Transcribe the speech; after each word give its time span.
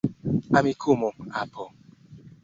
Amikumu, 0.59 1.07
apo. 1.41 1.63